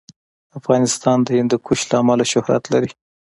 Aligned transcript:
افغانستان 0.59 1.17
د 1.23 1.27
هندوکش 1.37 1.79
له 1.89 1.95
امله 2.01 2.25
شهرت 2.33 2.63
لري. 2.73 2.91